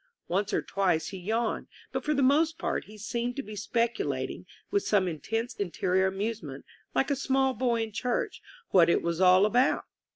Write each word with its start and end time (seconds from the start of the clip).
On 0.31 0.43
e 0.51 0.55
or 0.55 0.63
twice 0.63 1.09
he 1.09 1.19
yawned, 1.19 1.67
but 1.91 2.03
for 2.03 2.15
the 2.15 2.23
most 2.23 2.57
part 2.57 2.85
he 2.85 2.97
seemed 2.97 3.35
to 3.35 3.43
be 3.43 3.55
speculating, 3.55 4.47
with 4.71 4.81
some 4.81 5.07
intense 5.07 5.53
interior 5.53 6.07
amusement, 6.07 6.65
like 6.95 7.11
a 7.11 7.15
small 7.15 7.53
boy 7.53 7.83
in 7.83 7.91
church, 7.91 8.41
what 8.71 8.89
it 8.89 9.03
was 9.03 9.21
all 9.21 9.45
about. 9.45 9.83